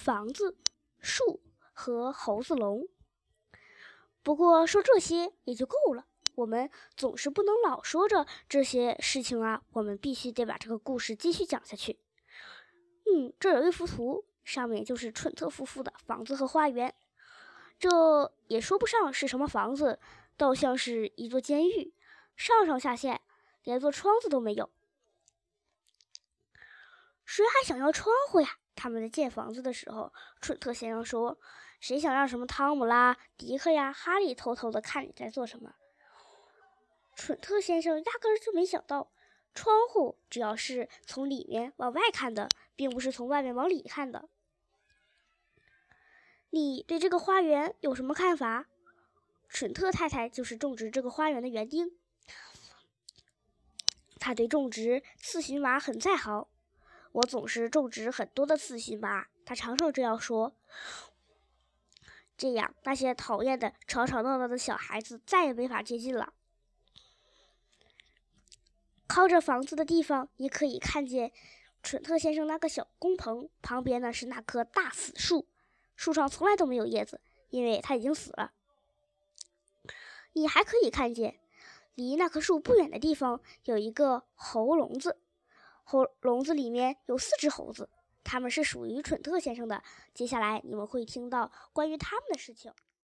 [0.00, 0.56] 房子、
[0.98, 1.42] 树
[1.74, 2.88] 和猴子、龙。
[4.22, 11.98] 不过说这些也就够了，我们总是不能老说着这些事情啊，我们必须得把这个故事继续讲下去。
[13.04, 16.94] 嗯，这有一幅图，上面就是蠢特夫妇的房子和花园。
[17.78, 20.00] 这也说不上是什么房子，
[20.38, 21.92] 倒像是一座监狱，
[22.36, 23.20] 上上下下
[23.64, 24.70] 连座窗子都没有。
[27.30, 28.58] 谁还想要窗户呀？
[28.74, 31.38] 他们在建房子的时候，蠢特先生说
[31.78, 35.76] ：“谁想让什么汤姆啦、迪克呀、哈利偷偷的看你在做什么？”
[37.14, 39.12] 蠢特先生压根儿就没想到，
[39.54, 44.28] 窗户只要是从里面往外看的，并不是从外面往里看的。
[46.50, 48.66] 你对这个花园有什么看法？
[49.48, 51.96] 蠢特太太就是种植这个花园的园丁，
[54.18, 56.48] 他对种植刺荨麻很在行。
[57.12, 60.54] 我总是种植很多的刺荨麻，他常常这样说。
[62.36, 66.32] 这样，那些讨厌的、吵吵闹闹的小孩子再也没法接近了。
[69.06, 71.32] 靠着房子的地方，你可以看见
[71.82, 75.48] 蠢特先生那个小工棚，旁边呢是那棵大死树，
[75.96, 78.52] 树上从来都没有叶子，因为它已经死了。
[80.32, 81.40] 你还可以看见，
[81.94, 85.18] 离那棵树不远的地方有一个猴笼子。
[85.90, 87.90] 猴笼子里面有四只猴子，
[88.22, 89.82] 他们是属于蠢特先生的。
[90.14, 92.72] 接下来你们会听到关于他们的事情。